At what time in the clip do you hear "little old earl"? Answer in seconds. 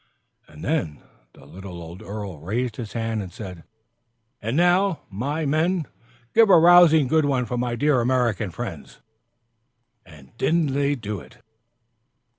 1.45-2.39